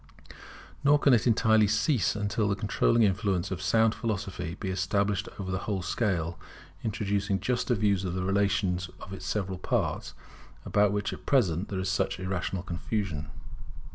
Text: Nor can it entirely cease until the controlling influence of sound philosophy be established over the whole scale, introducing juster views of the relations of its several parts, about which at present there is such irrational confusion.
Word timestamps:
Nor 0.83 0.97
can 0.97 1.13
it 1.13 1.27
entirely 1.27 1.67
cease 1.67 2.15
until 2.15 2.47
the 2.47 2.55
controlling 2.55 3.03
influence 3.03 3.51
of 3.51 3.61
sound 3.61 3.93
philosophy 3.93 4.57
be 4.59 4.71
established 4.71 5.29
over 5.37 5.51
the 5.51 5.59
whole 5.69 5.83
scale, 5.83 6.39
introducing 6.83 7.39
juster 7.39 7.75
views 7.75 8.03
of 8.03 8.15
the 8.15 8.23
relations 8.23 8.89
of 8.99 9.13
its 9.13 9.27
several 9.27 9.59
parts, 9.59 10.15
about 10.65 10.91
which 10.91 11.13
at 11.13 11.27
present 11.27 11.69
there 11.69 11.77
is 11.77 11.87
such 11.87 12.19
irrational 12.19 12.63
confusion. 12.63 13.29